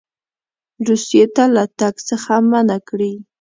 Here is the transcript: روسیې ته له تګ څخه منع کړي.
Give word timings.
روسیې 0.87 1.23
ته 1.35 1.43
له 1.55 1.63
تګ 1.79 1.95
څخه 2.09 2.33
منع 2.49 2.77
کړي. 2.89 3.13